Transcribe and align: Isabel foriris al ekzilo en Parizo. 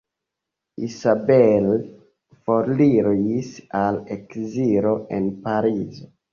Isabel 0.87 1.67
foriris 2.47 3.53
al 3.83 4.03
ekzilo 4.19 4.99
en 5.21 5.33
Parizo. 5.49 6.13